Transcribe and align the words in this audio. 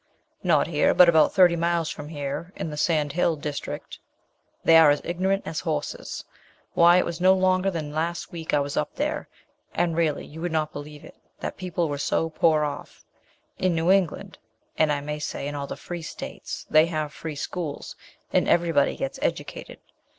"Not 0.41 0.65
here, 0.65 0.95
but 0.95 1.07
about 1.07 1.31
thirty 1.31 1.55
miles 1.55 1.91
from 1.91 2.09
here, 2.09 2.51
in 2.55 2.71
the 2.71 2.75
Sand 2.75 3.13
Hill 3.13 3.35
district; 3.35 3.99
they 4.63 4.75
are 4.75 4.89
as 4.89 4.99
ignorant 5.03 5.43
as 5.45 5.59
horses. 5.59 6.25
Why 6.73 6.97
it 6.97 7.05
was 7.05 7.21
no 7.21 7.35
longer 7.35 7.69
than 7.69 7.93
last 7.93 8.31
week 8.31 8.51
I 8.51 8.61
was 8.61 8.75
up 8.75 8.95
there, 8.95 9.29
and 9.75 9.95
really 9.95 10.25
you 10.25 10.41
would 10.41 10.51
not 10.51 10.73
believe 10.73 11.05
it, 11.05 11.17
that 11.41 11.55
people 11.55 11.87
were 11.87 11.99
so 11.99 12.31
poor 12.31 12.63
off. 12.63 13.05
In 13.59 13.75
New 13.75 13.91
England, 13.91 14.39
and, 14.75 14.91
I 14.91 15.01
may 15.01 15.19
say, 15.19 15.47
in 15.47 15.53
all 15.53 15.67
the 15.67 15.75
free 15.77 16.01
states, 16.01 16.65
they 16.67 16.87
have 16.87 17.13
free 17.13 17.35
schools, 17.35 17.95
and 18.33 18.49
everybody 18.49 18.95
gets 18.95 19.19
educated. 19.21 19.77